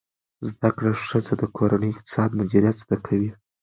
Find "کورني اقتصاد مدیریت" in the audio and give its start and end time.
1.55-2.75